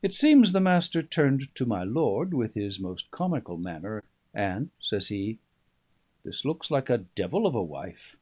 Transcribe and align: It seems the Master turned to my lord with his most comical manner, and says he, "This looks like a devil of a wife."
It 0.00 0.14
seems 0.14 0.52
the 0.52 0.58
Master 0.60 1.02
turned 1.02 1.54
to 1.54 1.66
my 1.66 1.84
lord 1.84 2.32
with 2.32 2.54
his 2.54 2.80
most 2.80 3.10
comical 3.10 3.58
manner, 3.58 4.02
and 4.32 4.70
says 4.80 5.08
he, 5.08 5.36
"This 6.24 6.46
looks 6.46 6.70
like 6.70 6.88
a 6.88 7.04
devil 7.14 7.46
of 7.46 7.54
a 7.54 7.62
wife." 7.62 8.16